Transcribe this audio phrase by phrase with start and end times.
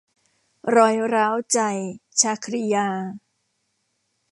[0.75, 1.59] รอยร้าวใจ-
[2.19, 2.87] ชาครียา